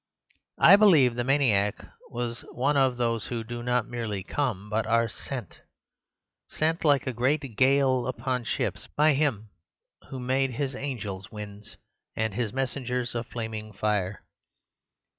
[0.57, 5.07] I believe the maniac was one of those who do not merely come, but are
[5.07, 5.59] sent;
[6.49, 9.51] sent like a great gale upon ships by Him
[10.09, 11.77] who made His angels winds
[12.15, 14.23] and His messengers a flaming fire.